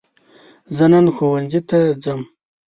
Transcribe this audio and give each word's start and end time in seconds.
زه 0.77 0.85
نن 0.91 1.05
ښوونځي 1.15 1.61
ته 1.69 1.79
ځم. 2.03 2.21